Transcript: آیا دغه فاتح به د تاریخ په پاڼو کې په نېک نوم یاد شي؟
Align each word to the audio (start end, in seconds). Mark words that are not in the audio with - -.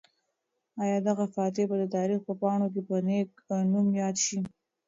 آیا 0.83 0.97
دغه 1.07 1.25
فاتح 1.35 1.63
به 1.69 1.75
د 1.81 1.85
تاریخ 1.95 2.19
په 2.27 2.33
پاڼو 2.41 2.67
کې 2.73 2.81
په 2.87 2.95
نېک 3.07 3.29
نوم 3.71 3.87
یاد 4.01 4.15
شي؟ 4.25 4.39